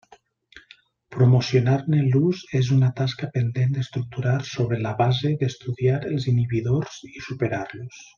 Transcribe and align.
Promocionar-ne 1.15 1.99
l'ús 2.15 2.39
és 2.59 2.71
una 2.75 2.89
tasca 3.01 3.29
pendent 3.37 3.75
d'estructurar 3.77 4.33
sobre 4.55 4.79
la 4.87 4.95
base 5.03 5.33
d'estudiar 5.43 5.99
els 6.13 6.27
inhibidors 6.33 6.97
i 7.11 7.23
superar-los. 7.29 8.01